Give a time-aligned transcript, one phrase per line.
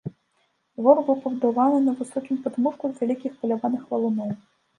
[0.79, 4.35] Двор быў пабудаваны на высокім падмурку з вялікіх палявых валуноў.